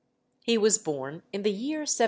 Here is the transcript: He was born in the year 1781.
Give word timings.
He 0.41 0.57
was 0.57 0.79
born 0.79 1.21
in 1.31 1.43
the 1.43 1.51
year 1.51 1.81
1781. 1.81 1.97